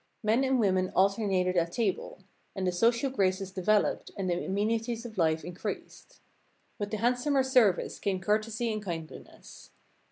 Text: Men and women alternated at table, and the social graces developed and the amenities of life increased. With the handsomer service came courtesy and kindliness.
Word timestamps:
Men 0.23 0.43
and 0.43 0.59
women 0.59 0.89
alternated 0.95 1.55
at 1.55 1.73
table, 1.73 2.23
and 2.55 2.65
the 2.65 2.71
social 2.71 3.11
graces 3.11 3.51
developed 3.51 4.09
and 4.17 4.27
the 4.27 4.43
amenities 4.45 5.05
of 5.05 5.15
life 5.19 5.45
increased. 5.45 6.19
With 6.79 6.89
the 6.89 6.97
handsomer 6.97 7.43
service 7.43 7.99
came 7.99 8.19
courtesy 8.19 8.73
and 8.73 8.83
kindliness. 8.83 9.69